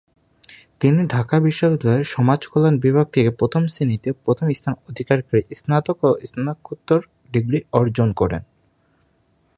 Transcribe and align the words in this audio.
তিনি 0.81 1.01
ঢাকা 1.07 1.35
বিশ্ববিদ্যালয়ের 1.39 2.11
সমাজকল্যাণ 2.15 2.75
বিভাগ 2.77 3.05
থেকে 3.09 3.29
প্রথম 3.31 3.61
শ্রেণীতে 3.67 4.09
প্রথম 4.25 4.47
স্থান 4.49 4.73
অধিকার 4.89 5.17
করে 5.21 5.41
স্নাতক 5.55 5.97
ও 6.03 6.09
স্নাতকোত্তর 6.25 6.99
ডিগ্রি 7.31 7.59
অর্জন 7.71 8.09
করেন। 8.13 8.41